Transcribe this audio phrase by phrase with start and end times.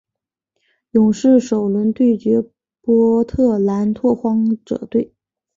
[0.93, 2.43] 勇士首轮对决
[2.81, 5.13] 波特兰拓荒者队。